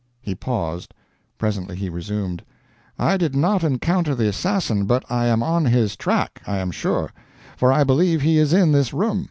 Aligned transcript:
He 0.19 0.33
paused. 0.33 0.95
Presently 1.37 1.75
he 1.75 1.87
resumed: 1.87 2.43
"I 2.97 3.17
did 3.17 3.35
not 3.35 3.63
encounter 3.63 4.15
the 4.15 4.27
assassin, 4.27 4.85
but 4.85 5.05
I 5.11 5.27
am 5.27 5.43
on 5.43 5.63
his 5.65 5.95
track, 5.95 6.41
I 6.47 6.57
am 6.57 6.71
sure, 6.71 7.11
for 7.55 7.71
I 7.71 7.83
believe 7.83 8.23
he 8.23 8.39
is 8.39 8.51
in 8.51 8.71
this 8.71 8.93
room. 8.95 9.19